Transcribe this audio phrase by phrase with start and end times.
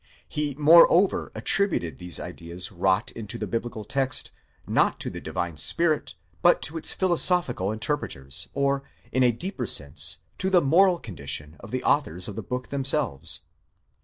[0.27, 4.31] He moreover attributed these ideas wrought into the biblical text,
[4.65, 10.17] not to the Divine Spirit, but to its philosophical interpreters, or in a deeper sense,
[10.39, 13.41] to the moral condition of the authors of the book themselves.